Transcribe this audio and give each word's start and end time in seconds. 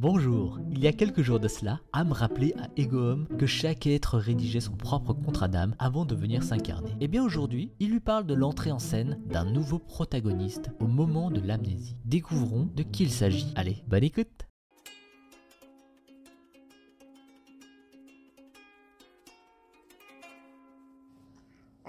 Bonjour, 0.00 0.60
il 0.70 0.78
y 0.78 0.86
a 0.86 0.92
quelques 0.92 1.22
jours 1.22 1.40
de 1.40 1.48
cela, 1.48 1.80
Am 1.92 2.12
rappelait 2.12 2.54
à 2.56 2.68
Egohom 2.76 3.26
que 3.36 3.46
chaque 3.46 3.84
être 3.88 4.16
rédigeait 4.16 4.60
son 4.60 4.76
propre 4.76 5.12
contrat 5.12 5.48
d'âme 5.48 5.74
avant 5.80 6.04
de 6.04 6.14
venir 6.14 6.44
s'incarner. 6.44 6.92
Et 7.00 7.08
bien 7.08 7.24
aujourd'hui, 7.24 7.72
il 7.80 7.90
lui 7.90 7.98
parle 7.98 8.24
de 8.24 8.34
l'entrée 8.34 8.70
en 8.70 8.78
scène 8.78 9.18
d'un 9.26 9.44
nouveau 9.44 9.80
protagoniste 9.80 10.70
au 10.78 10.86
moment 10.86 11.32
de 11.32 11.40
l'amnésie. 11.40 11.96
Découvrons 12.04 12.68
de 12.76 12.84
qui 12.84 13.02
il 13.02 13.10
s'agit. 13.10 13.52
Allez, 13.56 13.82
bonne 13.88 14.04
écoute 14.04 14.47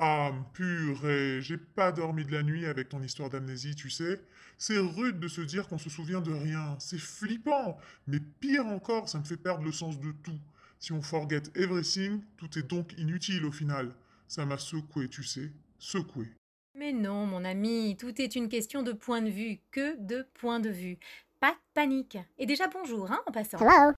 Ah, 0.01 0.31
purée, 0.53 1.41
j'ai 1.41 1.57
pas 1.57 1.91
dormi 1.91 2.23
de 2.23 2.31
la 2.31 2.41
nuit 2.41 2.65
avec 2.65 2.87
ton 2.87 3.01
histoire 3.01 3.29
d'amnésie, 3.29 3.75
tu 3.75 3.89
sais. 3.89 4.21
C'est 4.57 4.77
rude 4.77 5.19
de 5.19 5.27
se 5.27 5.41
dire 5.41 5.67
qu'on 5.67 5.77
se 5.77 5.89
souvient 5.89 6.21
de 6.21 6.31
rien. 6.31 6.77
C'est 6.79 6.97
flippant. 6.97 7.77
Mais 8.07 8.21
pire 8.39 8.65
encore, 8.65 9.09
ça 9.09 9.19
me 9.19 9.25
fait 9.25 9.35
perdre 9.35 9.65
le 9.65 9.73
sens 9.73 9.99
de 9.99 10.13
tout. 10.23 10.39
Si 10.79 10.93
on 10.93 11.01
forget 11.01 11.43
everything, 11.53 12.21
tout 12.37 12.57
est 12.57 12.63
donc 12.63 12.93
inutile 12.97 13.43
au 13.43 13.51
final. 13.51 13.93
Ça 14.29 14.45
m'a 14.45 14.57
secoué, 14.57 15.09
tu 15.09 15.25
sais. 15.25 15.51
Secoué. 15.79 16.27
Mais 16.75 16.93
non, 16.93 17.25
mon 17.25 17.43
ami, 17.43 17.97
tout 17.99 18.21
est 18.21 18.37
une 18.37 18.47
question 18.47 18.83
de 18.83 18.93
point 18.93 19.21
de 19.21 19.29
vue, 19.29 19.59
que 19.69 19.99
de 19.99 20.25
point 20.35 20.61
de 20.61 20.69
vue. 20.69 20.97
Pas 21.41 21.51
de 21.51 21.57
panique. 21.73 22.17
Et 22.37 22.45
déjà 22.45 22.69
bonjour, 22.69 23.11
hein, 23.11 23.19
en 23.27 23.33
passant. 23.33 23.57
Hello. 23.57 23.91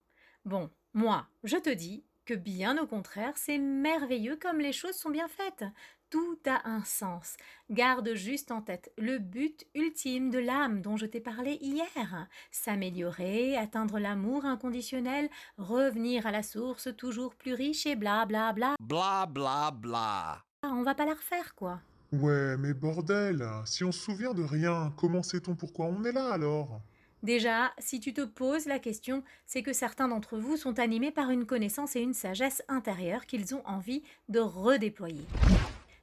Bon, 0.46 0.72
moi, 0.96 1.28
je 1.44 1.58
te 1.58 1.70
dis 1.70 2.04
que 2.32 2.36
bien 2.38 2.82
au 2.82 2.88
contraire, 2.88 3.34
c'est 3.36 3.58
merveilleux 3.58 4.38
comme 4.38 4.60
les 4.60 4.72
choses 4.72 4.96
sont 4.96 5.10
bien 5.10 5.28
faites. 5.28 5.66
Tout 6.10 6.40
a 6.48 6.66
un 6.66 6.82
sens. 6.86 7.36
Garde 7.70 8.14
juste 8.14 8.52
en 8.52 8.62
tête 8.62 8.90
le 8.98 9.18
but 9.18 9.66
ultime 9.76 10.30
de 10.30 10.40
l'âme 10.40 10.82
dont 10.82 10.96
je 10.96 11.06
t'ai 11.06 11.20
parlé 11.20 11.58
hier. 11.60 12.28
S'améliorer, 12.50 13.58
atteindre 13.58 14.00
l'amour 14.00 14.46
inconditionnel, 14.46 15.30
revenir 15.58 16.26
à 16.26 16.32
la 16.32 16.42
source 16.42 16.88
toujours 16.96 17.36
plus 17.36 17.54
riche 17.54 17.86
et 17.86 17.98
bla 17.98 18.26
bla 18.26 18.54
bla. 18.54 18.76
Bla 18.80 19.26
bla 19.26 19.72
bla. 19.72 20.42
Ah, 20.62 20.72
on 20.72 20.84
va 20.84 20.96
pas 20.96 21.06
la 21.06 21.16
refaire, 21.16 21.54
quoi. 21.56 21.82
Ouais, 22.14 22.56
mais 22.58 22.74
bordel, 22.74 23.46
si 23.66 23.84
on 23.84 23.92
se 23.92 24.00
souvient 24.00 24.34
de 24.34 24.44
rien, 24.44 24.94
comment 24.96 25.24
sait-on 25.24 25.56
pourquoi 25.56 25.88
on 25.88 26.06
est 26.06 26.14
là 26.14 26.32
alors? 26.32 26.80
Déjà, 27.24 27.72
si 27.78 28.00
tu 28.00 28.14
te 28.14 28.22
poses 28.22 28.66
la 28.66 28.80
question, 28.80 29.24
c'est 29.46 29.62
que 29.62 29.74
certains 29.74 30.08
d'entre 30.08 30.38
vous 30.38 30.58
sont 30.58 30.80
animés 30.80 31.12
par 31.12 31.30
une 31.30 31.46
connaissance 31.46 31.96
et 31.96 32.02
une 32.02 32.16
sagesse 32.16 32.64
intérieure 32.68 33.28
qu'ils 33.28 33.54
ont 33.54 33.66
envie 33.66 34.02
de 34.28 34.40
redéployer. 34.40 35.26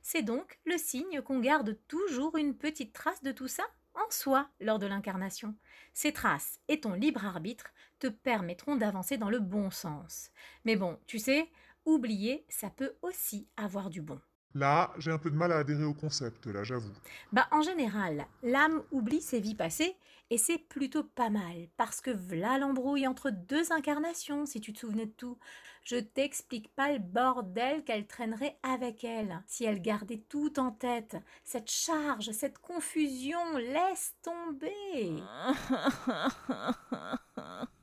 C'est 0.00 0.22
donc 0.22 0.58
le 0.64 0.78
signe 0.78 1.20
qu'on 1.22 1.40
garde 1.40 1.76
toujours 1.88 2.36
une 2.36 2.56
petite 2.56 2.92
trace 2.92 3.22
de 3.22 3.32
tout 3.32 3.48
ça 3.48 3.64
en 3.94 4.10
soi 4.10 4.48
lors 4.60 4.78
de 4.78 4.86
l'incarnation. 4.86 5.56
Ces 5.92 6.12
traces 6.12 6.60
et 6.68 6.80
ton 6.80 6.92
libre 6.92 7.24
arbitre 7.24 7.72
te 7.98 8.06
permettront 8.06 8.76
d'avancer 8.76 9.16
dans 9.18 9.30
le 9.30 9.40
bon 9.40 9.70
sens. 9.70 10.30
Mais 10.64 10.76
bon, 10.76 11.00
tu 11.06 11.18
sais, 11.18 11.50
oublier, 11.84 12.44
ça 12.48 12.70
peut 12.70 12.94
aussi 13.02 13.48
avoir 13.56 13.90
du 13.90 14.02
bon. 14.02 14.20
Là, 14.54 14.92
j'ai 14.98 15.10
un 15.10 15.18
peu 15.18 15.30
de 15.30 15.36
mal 15.36 15.52
à 15.52 15.58
adhérer 15.58 15.84
au 15.84 15.94
concept, 15.94 16.46
là, 16.46 16.64
j'avoue. 16.64 16.92
Bah, 17.32 17.46
en 17.50 17.62
général, 17.62 18.26
l'âme 18.42 18.82
oublie 18.92 19.20
ses 19.20 19.40
vies 19.40 19.54
passées 19.54 19.96
et 20.30 20.38
c'est 20.38 20.58
plutôt 20.58 21.04
pas 21.04 21.30
mal 21.30 21.68
parce 21.76 22.00
que 22.00 22.10
v'là 22.10 22.58
l'embrouille 22.58 23.06
entre 23.06 23.30
deux 23.30 23.72
incarnations, 23.72 24.46
si 24.46 24.60
tu 24.60 24.72
te 24.72 24.80
souvenais 24.80 25.06
de 25.06 25.12
tout. 25.12 25.38
Je 25.84 25.96
t'explique 25.96 26.74
pas 26.74 26.92
le 26.92 26.98
bordel 26.98 27.84
qu'elle 27.84 28.06
traînerait 28.06 28.58
avec 28.62 29.04
elle 29.04 29.42
si 29.46 29.64
elle 29.64 29.80
gardait 29.80 30.22
tout 30.28 30.58
en 30.58 30.70
tête. 30.70 31.16
Cette 31.44 31.70
charge, 31.70 32.30
cette 32.32 32.58
confusion, 32.58 33.38
laisse 33.56 34.14
tomber. 34.22 35.22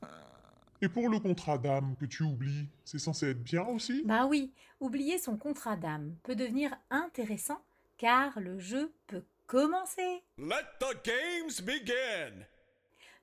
Et 0.85 0.89
pour 0.89 1.09
le 1.09 1.17
contrat 1.17 1.57
d'âme 1.57 1.95
que 1.99 2.05
tu 2.05 2.21
oublies, 2.21 2.69
c'est 2.83 2.99
censé 2.99 3.31
être 3.31 3.41
bien 3.41 3.65
aussi? 3.65 4.03
Bah 4.05 4.27
oui, 4.27 4.53
oublier 4.79 5.17
son 5.17 5.35
contrat 5.35 5.75
d'âme 5.75 6.15
peut 6.21 6.35
devenir 6.35 6.77
intéressant 6.91 7.59
car 7.97 8.39
le 8.39 8.59
jeu 8.59 8.93
peut 9.07 9.23
commencer. 9.47 10.21
Let 10.37 10.61
the 10.79 11.03
games 11.03 11.65
begin. 11.65 12.45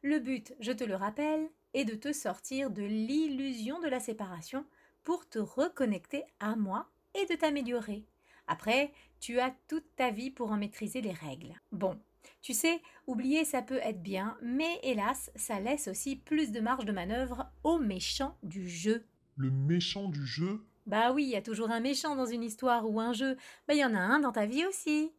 Le 0.02 0.18
but, 0.18 0.56
je 0.58 0.72
te 0.72 0.82
le 0.82 0.96
rappelle, 0.96 1.48
est 1.72 1.84
de 1.84 1.94
te 1.94 2.12
sortir 2.12 2.68
de 2.68 2.82
l'illusion 2.82 3.78
de 3.78 3.86
la 3.86 4.00
séparation 4.00 4.66
pour 5.04 5.28
te 5.28 5.38
reconnecter 5.38 6.24
à 6.40 6.56
moi 6.56 6.88
et 7.14 7.26
de 7.26 7.38
t'améliorer. 7.38 8.04
Après, 8.48 8.92
tu 9.20 9.38
as 9.38 9.54
toute 9.68 9.86
ta 9.94 10.10
vie 10.10 10.32
pour 10.32 10.50
en 10.50 10.56
maîtriser 10.56 11.00
les 11.00 11.12
règles. 11.12 11.54
Bon, 11.70 11.96
tu 12.40 12.54
sais, 12.54 12.80
oublier 13.06 13.44
ça 13.44 13.62
peut 13.62 13.80
être 13.82 14.02
bien, 14.02 14.36
mais 14.42 14.80
hélas, 14.82 15.30
ça 15.36 15.60
laisse 15.60 15.88
aussi 15.88 16.16
plus 16.16 16.52
de 16.52 16.60
marge 16.60 16.84
de 16.84 16.92
manœuvre 16.92 17.50
aux 17.64 17.78
méchants 17.78 18.36
du 18.42 18.68
jeu. 18.68 19.06
Le 19.36 19.50
méchant 19.50 20.08
du 20.08 20.26
jeu? 20.26 20.64
Bah 20.86 21.12
oui, 21.12 21.24
il 21.24 21.30
y 21.30 21.36
a 21.36 21.42
toujours 21.42 21.70
un 21.70 21.80
méchant 21.80 22.16
dans 22.16 22.26
une 22.26 22.42
histoire 22.42 22.88
ou 22.88 23.00
un 23.00 23.12
jeu. 23.12 23.36
Bah 23.68 23.74
il 23.74 23.80
y 23.80 23.84
en 23.84 23.94
a 23.94 24.00
un 24.00 24.20
dans 24.20 24.32
ta 24.32 24.46
vie 24.46 24.66
aussi. 24.66 25.12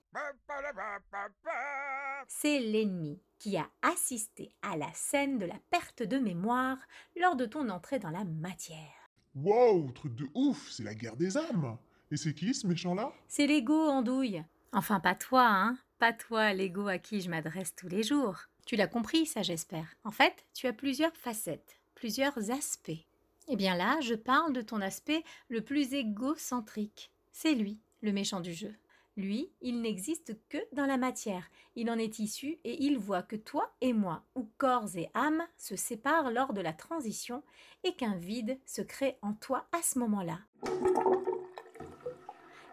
C'est 2.27 2.59
l'ennemi 2.59 3.21
qui 3.39 3.57
a 3.57 3.69
assisté 3.81 4.53
à 4.61 4.77
la 4.77 4.91
scène 4.93 5.37
de 5.37 5.45
la 5.45 5.59
perte 5.69 6.03
de 6.03 6.17
mémoire 6.17 6.77
lors 7.19 7.35
de 7.35 7.45
ton 7.45 7.69
entrée 7.69 7.99
dans 7.99 8.09
la 8.09 8.23
matière. 8.23 9.09
Wow, 9.35 9.91
truc 9.91 10.15
de 10.15 10.27
ouf, 10.35 10.69
c'est 10.69 10.83
la 10.83 10.93
guerre 10.93 11.17
des 11.17 11.37
âmes 11.37 11.77
Et 12.11 12.17
c'est 12.17 12.33
qui 12.33 12.53
ce 12.53 12.67
méchant-là? 12.67 13.11
C'est 13.27 13.47
l'ego 13.47 13.87
en 13.87 14.01
douille. 14.01 14.43
Enfin, 14.71 14.99
pas 14.99 15.15
toi, 15.15 15.47
hein. 15.47 15.77
Pas 16.03 16.11
toi, 16.11 16.51
l'ego 16.51 16.89
à 16.89 16.97
qui 16.97 17.21
je 17.21 17.29
m'adresse 17.29 17.75
tous 17.77 17.87
les 17.87 18.03
jours. 18.03 18.37
Tu 18.65 18.75
l'as 18.75 18.87
compris, 18.87 19.25
ça, 19.25 19.41
j'espère. 19.41 19.95
En 20.03 20.11
fait, 20.11 20.45
tu 20.53 20.67
as 20.67 20.73
plusieurs 20.73 21.15
facettes, 21.15 21.79
plusieurs 21.95 22.51
aspects. 22.51 23.05
Eh 23.47 23.55
bien 23.55 23.77
là, 23.77 23.97
je 24.01 24.13
parle 24.13 24.51
de 24.51 24.59
ton 24.59 24.81
aspect 24.81 25.23
le 25.47 25.61
plus 25.61 25.93
égocentrique. 25.93 27.09
C'est 27.31 27.53
lui, 27.53 27.79
le 28.01 28.11
méchant 28.11 28.41
du 28.41 28.53
jeu. 28.53 28.75
Lui, 29.15 29.49
il 29.61 29.79
n'existe 29.79 30.37
que 30.49 30.57
dans 30.73 30.87
la 30.87 30.97
matière. 30.97 31.49
Il 31.77 31.89
en 31.89 31.97
est 31.97 32.19
issu 32.19 32.59
et 32.65 32.83
il 32.83 32.97
voit 32.97 33.23
que 33.23 33.37
toi 33.37 33.73
et 33.79 33.93
moi, 33.93 34.25
ou 34.35 34.49
corps 34.57 34.97
et 34.97 35.09
âme, 35.13 35.47
se 35.57 35.77
séparent 35.77 36.31
lors 36.31 36.51
de 36.51 36.59
la 36.59 36.73
transition 36.73 37.43
et 37.85 37.95
qu'un 37.95 38.17
vide 38.17 38.59
se 38.65 38.81
crée 38.81 39.17
en 39.21 39.35
toi 39.35 39.69
à 39.71 39.81
ce 39.81 39.99
moment-là. 39.99 40.39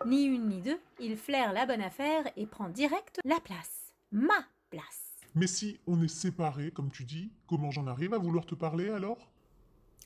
Ni 0.07 0.25
une 0.25 0.49
ni 0.49 0.63
deux, 0.63 0.81
il 0.99 1.17
flaire 1.17 1.53
la 1.53 1.67
bonne 1.67 1.83
affaire 1.83 2.25
et 2.37 2.47
prend 2.47 2.71
direct 2.71 3.21
la 3.25 3.39
place. 3.39 3.93
Ma 4.13 4.47
place. 4.71 5.15
Mais 5.35 5.47
si 5.47 5.79
on 5.87 6.03
est 6.03 6.09
séparés, 6.09 6.71
comme 6.71 6.91
tu 6.91 7.05
dis, 7.05 7.31
comment 7.47 7.71
j'en 7.71 7.87
arrive 7.87 8.15
à 8.15 8.19
vouloir 8.19 8.47
te 8.47 8.55
parler 8.55 8.89
alors? 8.89 9.29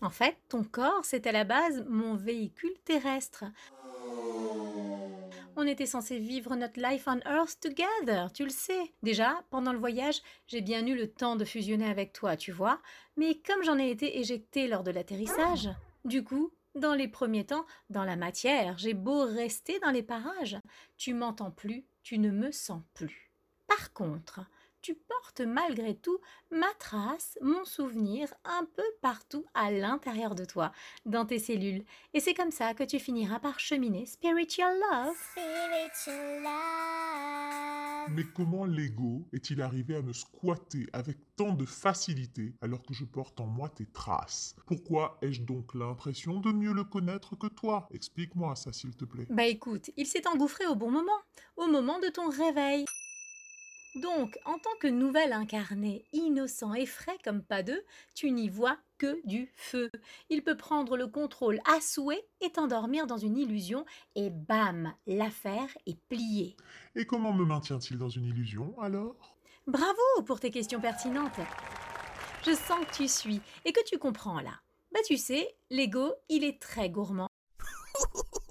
En 0.01 0.11
fait, 0.11 0.37
ton 0.49 0.65
corps, 0.65 1.05
c'est 1.05 1.29
à 1.29 1.33
la 1.33 1.45
base 1.45 1.85
mon 1.89 2.17
véhicule 2.17 2.75
terrestre. 2.85 3.45
On 5.57 5.67
était 5.67 5.87
censé 5.87 6.19
vivre 6.19 6.57
notre 6.57 6.81
life 6.83 7.05
on 7.07 7.21
Earth 7.21 7.61
together, 7.61 8.33
tu 8.33 8.43
le 8.43 8.51
sais. 8.51 8.93
Déjà, 9.05 9.45
pendant 9.51 9.73
le 9.73 9.79
voyage, 9.79 10.21
j'ai 10.49 10.61
bien 10.61 10.85
eu 10.85 10.97
le 10.97 11.09
temps 11.09 11.37
de 11.37 11.45
fusionner 11.45 11.89
avec 11.89 12.13
toi, 12.13 12.37
tu 12.37 12.51
vois. 12.51 12.81
Mais 13.17 13.37
comme 13.47 13.63
j'en 13.63 13.79
ai 13.79 13.91
été 13.91 14.19
éjectée 14.19 14.67
lors 14.67 14.83
de 14.83 14.91
l'atterrissage, 14.91 15.71
du 16.05 16.25
coup, 16.25 16.51
dans 16.75 16.95
les 16.95 17.09
premiers 17.09 17.47
temps, 17.47 17.67
dans 17.91 18.05
la 18.05 18.17
matière, 18.17 18.79
j'ai 18.79 18.95
beau 18.95 19.25
rester 19.25 19.79
dans 19.81 19.91
les 19.91 20.03
parages. 20.03 20.59
Tu 20.97 21.15
m'entends 21.15 21.51
plus, 21.51 21.87
tu 22.03 22.19
ne 22.19 22.31
me 22.31 22.51
sens 22.51 22.83
plus. 22.95 23.33
Par 23.67 23.93
contre, 23.93 24.41
tu 24.85 24.95
portes 24.95 25.41
malgré 25.41 25.97
tout 25.97 26.19
ma 26.51 26.71
trace, 26.79 27.39
mon 27.41 27.65
souvenir, 27.65 28.29
un 28.45 28.67
peu 28.77 28.85
partout 29.01 29.47
à 29.55 29.71
l'intérieur 29.71 30.35
de 30.35 30.45
toi, 30.45 30.73
dans 31.07 31.25
tes 31.25 31.39
cellules. 31.39 31.87
Et 32.13 32.21
c'est 32.21 32.35
comme 32.35 32.51
ça 32.51 32.75
que 32.75 32.85
tu 32.85 32.99
finiras 32.99 33.41
par 33.41 33.59
cheminer 33.59 34.05
Spiritual 34.05 34.79
Love. 34.79 35.17
Spiritual 35.33 36.43
love. 36.43 38.11
Mais 38.11 38.25
comment 38.35 38.67
l'ego 38.67 39.27
est-il 39.33 39.63
arrivé 39.63 39.97
à 39.97 40.03
me 40.03 40.13
squatter 40.13 40.87
avec 40.93 41.17
tant 41.37 41.55
de 41.55 41.65
facilité 41.65 42.53
alors 42.61 42.83
que 42.83 42.93
je 42.93 43.07
porte 43.07 43.41
en 43.41 43.47
moi 43.47 43.71
tes 43.71 43.87
traces? 43.87 44.55
Pourquoi 44.67 45.17
ai-je 45.23 45.41
donc 45.41 45.75
l'impression 45.75 46.41
de 46.41 46.53
mieux 46.53 46.75
le 46.75 46.85
connaître 46.85 47.37
que 47.37 47.47
toi? 47.47 47.89
Explique-moi 47.91 48.55
ça 48.55 48.71
s'il 48.75 48.95
te 48.95 49.07
plaît. 49.07 49.27
Bah 49.31 49.47
écoute, 49.47 49.91
il 49.97 50.07
s'est 50.07 50.29
engouffré 50.29 50.67
au 50.67 50.75
bon 50.75 50.91
moment, 50.91 51.23
au 51.57 51.69
moment 51.69 51.99
de 52.01 52.09
ton 52.09 52.29
réveil. 52.29 52.85
Donc, 53.95 54.39
en 54.45 54.59
tant 54.59 54.75
que 54.81 54.89
nouvel 54.89 55.33
incarné, 55.33 56.05
innocent 56.13 56.75
et 56.75 56.87
frais 56.87 57.17
comme 57.23 57.43
pas 57.43 57.63
deux, 57.63 57.81
tu 58.15 58.33
n'y 58.33 58.49
vois 58.49 58.77
que 58.99 59.21
du 59.25 59.53
feu. 59.55 59.91
Il 60.31 60.43
peut 60.43 60.57
prendre 60.57 60.97
le 60.97 61.07
contrôle 61.07 61.61
à 61.65 61.81
souhait 61.81 62.27
et 62.41 62.51
t'endormir 62.51 63.07
dans 63.07 63.19
une 63.19 63.37
illusion, 63.37 63.85
et 64.17 64.31
bam, 64.31 64.93
l'affaire 65.07 65.69
est 65.87 66.01
pliée. 66.09 66.57
Et 66.97 67.07
comment 67.07 67.33
me 67.33 67.45
maintient-il 67.45 67.97
dans 67.97 68.09
une 68.09 68.25
illusion 68.25 68.75
alors? 68.81 69.37
Bravo 69.69 70.23
pour 70.27 70.41
tes 70.41 70.51
questions 70.51 70.81
pertinentes. 70.81 71.41
Je 72.45 72.53
sens 72.53 72.85
que 72.87 72.97
tu 72.97 73.09
suis 73.09 73.41
et 73.65 73.73
que 73.73 73.85
tu 73.87 73.99
comprends 73.99 74.41
là. 74.41 74.61
Bah 74.93 75.01
tu 75.07 75.17
sais, 75.17 75.57
l'ego, 75.71 76.13
il 76.29 76.45
est 76.45 76.61
très 76.61 76.91
gourmand. 76.91 77.29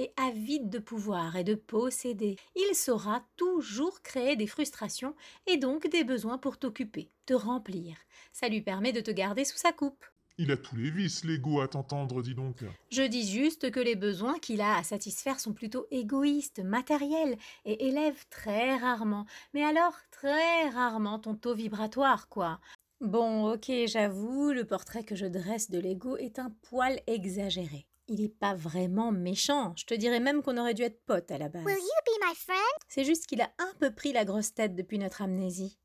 est 0.00 0.12
avide 0.16 0.70
de 0.70 0.78
pouvoir 0.78 1.36
et 1.36 1.44
de 1.44 1.54
posséder. 1.54 2.36
Il 2.56 2.74
saura 2.74 3.22
toujours 3.36 4.02
créer 4.02 4.36
des 4.36 4.46
frustrations 4.46 5.14
et 5.46 5.56
donc 5.56 5.88
des 5.88 6.04
besoins 6.04 6.38
pour 6.38 6.58
t'occuper, 6.58 7.10
te 7.26 7.34
remplir. 7.34 7.96
Ça 8.32 8.48
lui 8.48 8.62
permet 8.62 8.92
de 8.92 9.00
te 9.00 9.10
garder 9.10 9.44
sous 9.44 9.58
sa 9.58 9.72
coupe. 9.72 10.04
Il 10.38 10.50
a 10.52 10.56
tous 10.56 10.76
les 10.76 10.90
vices, 10.90 11.22
l'ego, 11.24 11.60
à 11.60 11.68
t'entendre, 11.68 12.22
dis 12.22 12.34
donc. 12.34 12.64
Je 12.90 13.02
dis 13.02 13.30
juste 13.30 13.70
que 13.70 13.80
les 13.80 13.94
besoins 13.94 14.38
qu'il 14.38 14.62
a 14.62 14.78
à 14.78 14.82
satisfaire 14.82 15.38
sont 15.38 15.52
plutôt 15.52 15.86
égoïstes, 15.90 16.60
matériels, 16.60 17.36
et 17.66 17.88
élèvent 17.88 18.24
très 18.30 18.74
rarement, 18.76 19.26
mais 19.52 19.62
alors 19.62 19.98
très 20.10 20.70
rarement 20.70 21.18
ton 21.18 21.34
taux 21.34 21.54
vibratoire, 21.54 22.30
quoi. 22.30 22.58
Bon, 23.02 23.52
ok, 23.52 23.70
j'avoue, 23.86 24.52
le 24.52 24.64
portrait 24.64 25.04
que 25.04 25.14
je 25.14 25.26
dresse 25.26 25.70
de 25.70 25.78
l'ego 25.78 26.16
est 26.16 26.38
un 26.38 26.50
poil 26.62 27.00
exagéré. 27.06 27.86
Il 28.12 28.22
n'est 28.22 28.28
pas 28.28 28.54
vraiment 28.54 29.12
méchant, 29.12 29.72
je 29.76 29.86
te 29.86 29.94
dirais 29.94 30.18
même 30.18 30.42
qu'on 30.42 30.58
aurait 30.58 30.74
dû 30.74 30.82
être 30.82 31.00
potes 31.06 31.30
à 31.30 31.38
la 31.38 31.48
base. 31.48 31.64
Will 31.64 31.76
you 31.76 31.78
be 31.78 32.26
my 32.26 32.34
friend? 32.34 32.58
C'est 32.88 33.04
juste 33.04 33.28
qu'il 33.28 33.40
a 33.40 33.48
un 33.58 33.72
peu 33.78 33.92
pris 33.92 34.12
la 34.12 34.24
grosse 34.24 34.52
tête 34.52 34.74
depuis 34.74 34.98
notre 34.98 35.22
amnésie. 35.22 35.78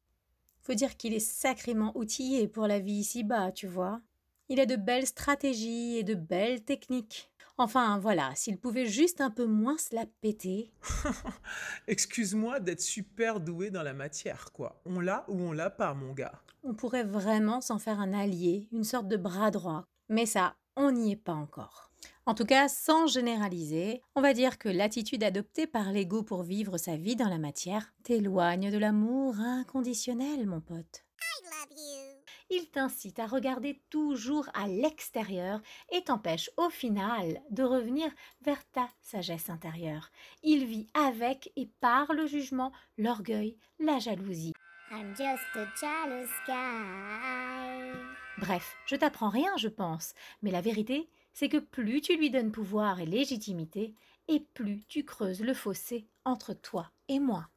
Faut 0.64 0.74
dire 0.74 0.98
qu'il 0.98 1.14
est 1.14 1.20
sacrément 1.20 1.96
outillé 1.96 2.48
pour 2.48 2.66
la 2.66 2.80
vie 2.80 2.94
ici-bas, 2.96 3.52
tu 3.52 3.68
vois. 3.68 4.02
Il 4.50 4.60
a 4.60 4.66
de 4.66 4.76
belles 4.76 5.06
stratégies 5.06 5.98
et 5.98 6.04
de 6.04 6.16
belles 6.16 6.64
techniques. 6.64 7.30
Enfin, 7.60 8.00
voilà, 8.00 8.32
s'il 8.34 8.58
pouvait 8.58 8.88
juste 8.88 9.22
un 9.22 9.30
peu 9.30 9.46
moins 9.46 9.78
se 9.78 9.94
la 9.94 10.08
péter. 10.22 10.72
Excuse-moi 11.88 12.60
d'être 12.60 12.82
super 12.82 13.40
doué 13.40 13.70
dans 13.70 13.84
la 13.84 13.94
matière, 13.94 14.52
quoi. 14.52 14.82
On 14.88 15.00
l'a 15.00 15.26
ou 15.28 15.40
on 15.40 15.52
l'a 15.52 15.70
pas, 15.70 15.94
mon 15.94 16.14
gars. 16.14 16.42
On 16.64 16.74
pourrait 16.74 17.04
vraiment 17.04 17.62
s'en 17.62 17.78
faire 17.78 18.00
un 18.00 18.14
allié, 18.14 18.68
une 18.72 18.84
sorte 18.84 19.08
de 19.08 19.18
bras 19.18 19.52
droit. 19.52 19.86
Mais 20.10 20.26
ça, 20.26 20.56
on 20.76 20.92
n'y 20.92 21.12
est 21.12 21.16
pas 21.16 21.34
encore. 21.34 21.92
En 22.28 22.34
tout 22.34 22.46
cas, 22.46 22.68
sans 22.68 23.06
généraliser, 23.06 24.02
on 24.16 24.22
va 24.22 24.34
dire 24.34 24.58
que 24.58 24.68
l'attitude 24.68 25.24
adoptée 25.24 25.68
par 25.68 25.92
l'ego 25.92 26.24
pour 26.24 26.42
vivre 26.42 26.78
sa 26.78 26.96
vie 26.96 27.16
dans 27.16 27.30
la 27.30 27.38
matière 27.38 27.94
t'éloigne 28.04 28.72
de 28.72 28.80
l'amour 28.80 29.36
inconditionnel, 29.40 30.48
mon 30.48 30.60
pote. 30.60 31.06
I 31.22 31.44
love 31.44 31.78
you. 31.78 32.16
Il 32.50 32.72
t'incite 32.72 33.20
à 33.20 33.28
regarder 33.28 33.80
toujours 33.92 34.50
à 34.56 34.68
l'extérieur 34.68 35.62
et 35.92 36.04
t'empêche 36.04 36.50
au 36.58 36.72
final 36.72 37.42
de 37.52 37.62
revenir 37.62 38.10
vers 38.42 38.64
ta 38.72 38.90
sagesse 39.02 39.52
intérieure. 39.52 40.10
Il 40.42 40.66
vit 40.66 40.88
avec 40.96 41.52
et 41.56 41.70
par 41.80 42.12
le 42.12 42.26
jugement, 42.26 42.72
l'orgueil, 42.98 43.56
la 43.80 44.00
jalousie. 44.00 44.54
I'm 44.92 45.16
just 45.16 45.44
a 45.56 45.68
jealous 45.80 46.32
guy. 46.48 48.16
Bref, 48.40 48.76
je 48.88 48.96
t'apprends 48.96 49.30
rien, 49.30 49.56
je 49.58 49.68
pense, 49.68 50.14
mais 50.42 50.52
la 50.52 50.62
vérité, 50.62 51.10
c'est 51.36 51.50
que 51.50 51.58
plus 51.58 52.02
tu 52.02 52.18
lui 52.18 52.32
donnes 52.32 52.52
pouvoir 52.52 53.02
et 53.02 53.06
légitimité, 53.06 53.94
et 54.28 54.40
plus 54.54 54.86
tu 54.88 55.04
creuses 55.04 55.42
le 55.42 55.54
fossé 55.54 56.08
entre 56.24 56.54
toi 56.54 56.92
et 57.10 57.20
moi. 57.20 57.48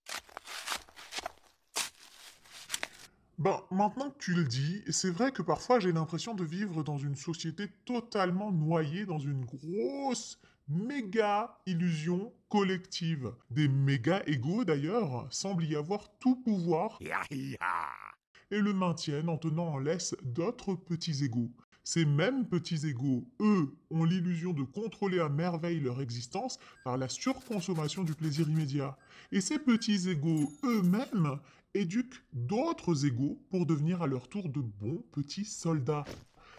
Ben, 3.38 3.62
maintenant 3.70 4.10
que 4.10 4.19
tu 4.19 4.34
le 4.34 4.44
dis, 4.44 4.82
c'est 4.90 5.10
vrai 5.10 5.30
que 5.30 5.42
parfois 5.42 5.78
j'ai 5.78 5.92
l'impression 5.92 6.34
de 6.34 6.44
vivre 6.44 6.82
dans 6.82 6.98
une 6.98 7.14
société 7.14 7.69
totalement 7.84 8.50
noyée 8.50 9.06
dans 9.06 9.20
une 9.20 9.44
grosse, 9.44 10.40
méga 10.66 11.56
illusion 11.64 12.32
collective. 12.48 13.32
Des 13.50 13.69
méga 13.69 14.25
égaux 14.26 14.64
d'ailleurs 14.64 15.28
semblent 15.30 15.64
y 15.64 15.76
avoir 15.76 16.10
tout 16.19 16.34
pouvoir 16.42 16.98
et 17.30 18.60
le 18.60 18.72
maintiennent 18.72 19.28
en 19.28 19.38
tenant 19.38 19.69
en 19.69 19.78
laisse 19.78 20.16
d'autres 20.25 20.75
petits 20.75 21.25
égaux. 21.25 21.52
Ces 21.90 22.05
mêmes 22.05 22.46
petits 22.46 22.87
égaux, 22.87 23.25
eux, 23.40 23.75
ont 23.90 24.05
l'illusion 24.05 24.52
de 24.52 24.62
contrôler 24.62 25.20
à 25.20 25.31
merveille 25.31 25.81
leur 25.81 26.02
existence 26.02 26.58
par 26.85 26.99
la 26.99 27.08
surconsommation 27.08 28.05
du 28.05 28.12
plaisir 28.12 28.46
immédiat. 28.46 28.99
Et 29.32 29.40
ces 29.40 29.58
petits 29.58 30.11
égaux 30.11 30.52
eux-mêmes 30.64 31.38
éduquent 31.73 32.23
d'autres 32.35 33.06
égaux 33.06 33.40
pour 33.49 33.64
devenir 33.64 34.02
à 34.02 34.06
leur 34.06 34.29
tour 34.29 34.50
de 34.50 34.61
bons 34.61 35.02
petits 35.12 35.46
soldats. 35.46 36.05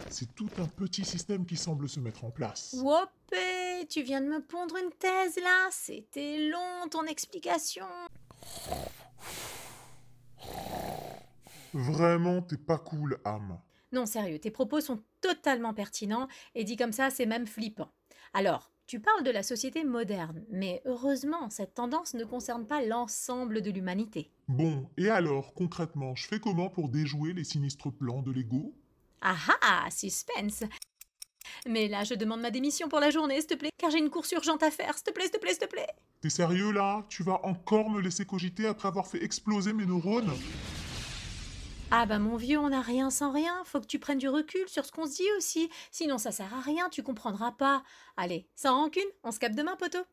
C'est 0.09 0.33
tout 0.33 0.49
un 0.57 0.65
petit 0.65 1.05
système 1.05 1.45
qui 1.45 1.57
semble 1.57 1.87
se 1.87 1.99
mettre 1.99 2.25
en 2.25 2.31
place. 2.31 2.77
Wopé, 2.81 3.85
tu 3.87 4.01
viens 4.01 4.21
de 4.21 4.29
me 4.29 4.41
pondre 4.41 4.77
une 4.77 4.91
thèse 4.97 5.35
là, 5.35 5.67
c'était 5.69 6.49
long 6.49 6.89
ton 6.89 7.05
explication. 7.05 7.85
Vraiment, 11.75 12.41
t'es 12.41 12.57
pas 12.57 12.79
cool, 12.79 13.19
âme. 13.23 13.59
Non, 13.91 14.05
sérieux, 14.05 14.39
tes 14.39 14.51
propos 14.51 14.81
sont 14.81 15.01
totalement 15.21 15.73
pertinents 15.73 16.27
et 16.55 16.63
dit 16.63 16.75
comme 16.75 16.91
ça, 16.91 17.09
c'est 17.09 17.25
même 17.25 17.47
flippant. 17.47 17.91
Alors, 18.33 18.71
tu 18.85 18.99
parles 18.99 19.23
de 19.23 19.31
la 19.31 19.43
société 19.43 19.83
moderne, 19.83 20.43
mais 20.49 20.81
heureusement, 20.85 21.49
cette 21.49 21.75
tendance 21.75 22.13
ne 22.13 22.23
concerne 22.23 22.65
pas 22.65 22.83
l'ensemble 22.83 23.61
de 23.61 23.71
l'humanité. 23.71 24.31
Bon, 24.47 24.89
et 24.97 25.09
alors, 25.09 25.53
concrètement, 25.53 26.15
je 26.15 26.27
fais 26.27 26.39
comment 26.39 26.69
pour 26.69 26.89
déjouer 26.89 27.33
les 27.33 27.43
sinistres 27.43 27.91
plans 27.91 28.21
de 28.21 28.31
l'ego? 28.31 28.73
Ah 29.21 29.35
ah, 29.61 29.87
suspense 29.91 30.63
Mais 31.67 31.87
là, 31.87 32.03
je 32.03 32.13
demande 32.13 32.41
ma 32.41 32.51
démission 32.51 32.89
pour 32.89 32.99
la 32.99 33.11
journée, 33.11 33.37
s'il 33.39 33.47
te 33.47 33.55
plaît, 33.55 33.69
car 33.77 33.91
j'ai 33.91 33.99
une 33.99 34.09
course 34.09 34.31
urgente 34.31 34.63
à 34.63 34.71
faire, 34.71 34.95
s'il 34.95 35.03
te 35.03 35.11
plaît, 35.11 35.23
s'il 35.23 35.33
te 35.33 35.37
plaît, 35.37 35.51
s'il 35.51 35.59
te 35.59 35.65
plaît. 35.65 35.87
T'es 36.21 36.29
sérieux 36.29 36.71
là? 36.71 37.05
Tu 37.09 37.23
vas 37.23 37.45
encore 37.45 37.89
me 37.89 38.01
laisser 38.01 38.25
cogiter 38.25 38.65
après 38.65 38.87
avoir 38.87 39.07
fait 39.07 39.23
exploser 39.23 39.73
mes 39.73 39.85
neurones? 39.85 40.33
Ah 41.91 42.05
bah 42.05 42.19
mon 42.19 42.35
vieux, 42.35 42.59
on 42.59 42.69
n'a 42.69 42.81
rien 42.81 43.09
sans 43.09 43.31
rien, 43.31 43.63
faut 43.65 43.81
que 43.81 43.87
tu 43.87 43.97
prennes 43.97 44.19
du 44.19 44.29
recul 44.29 44.67
sur 44.67 44.85
ce 44.85 44.91
qu'on 44.91 45.07
se 45.07 45.15
dit 45.15 45.31
aussi, 45.37 45.71
sinon 45.89 46.19
ça 46.19 46.31
sert 46.31 46.53
à 46.53 46.61
rien, 46.61 46.87
tu 46.89 47.01
comprendras 47.01 47.51
pas. 47.51 47.81
Allez, 48.15 48.47
sans 48.55 48.75
rancune, 48.75 49.09
on 49.23 49.31
se 49.31 49.39
capte 49.39 49.55
demain, 49.55 49.75
poteau. 49.75 50.05